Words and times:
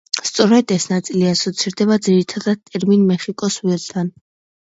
სწორედ 0.27 0.71
ეს 0.75 0.87
ნაწილი 0.91 1.25
ასოცირდება 1.31 1.97
ძირითადად 2.07 2.63
ტერმინ 2.71 3.05
„მეხიკოს 3.11 3.59
ველთან“. 3.67 4.09